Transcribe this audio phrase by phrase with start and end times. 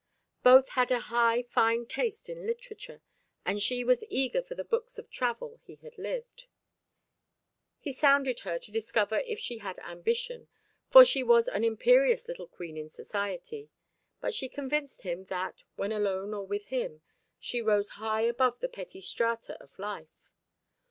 [0.41, 3.03] Both had a high fine taste in literature,
[3.45, 6.47] and she was eager for the books of travel he had lived.
[7.77, 10.47] He sounded her, to discover if she had ambition,
[10.89, 13.69] for she was an imperious little queen in society;
[14.19, 17.03] but she convinced him that, when alone or with him,
[17.37, 20.31] she rose high above the petty strata of life.